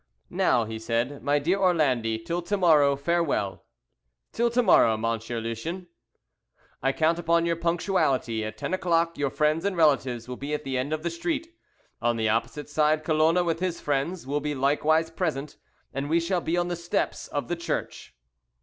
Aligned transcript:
"Now," 0.31 0.65
he 0.65 0.79
said, 0.79 1.21
"my 1.21 1.37
dear 1.37 1.59
Orlandi, 1.59 2.17
till 2.17 2.41
to 2.41 2.57
morrow 2.57 2.95
farewell." 2.95 3.65
"Till 4.31 4.49
to 4.49 4.63
morrow, 4.63 4.97
Monsieur 4.97 5.39
Lucien?" 5.39 5.85
"I 6.81 6.91
count 6.91 7.19
upon 7.19 7.45
your 7.45 7.55
punctuality. 7.55 8.43
At 8.43 8.57
ten 8.57 8.73
o'clock 8.73 9.19
your 9.19 9.29
friends 9.29 9.63
and 9.63 9.77
relatives 9.77 10.27
will 10.27 10.37
be 10.37 10.55
at 10.55 10.63
the 10.63 10.75
end 10.75 10.91
of 10.91 11.03
the 11.03 11.11
street. 11.11 11.53
On 12.01 12.17
the 12.17 12.29
opposite 12.29 12.67
side 12.67 13.03
Colona, 13.03 13.45
with 13.45 13.59
his 13.59 13.79
friends, 13.79 14.25
will 14.25 14.41
be 14.41 14.55
likewise 14.55 15.11
present, 15.11 15.57
and 15.93 16.09
we 16.09 16.19
shall 16.19 16.41
be 16.41 16.57
on 16.57 16.67
the 16.67 16.75
steps 16.75 17.27
of 17.27 17.47
the 17.47 17.55
church." 17.55 18.15